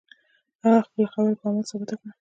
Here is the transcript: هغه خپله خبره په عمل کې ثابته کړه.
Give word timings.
هغه 0.61 0.79
خپله 0.87 1.07
خبره 1.13 1.33
په 1.39 1.45
عمل 1.49 1.61
کې 1.63 1.69
ثابته 1.69 1.95
کړه. 1.99 2.11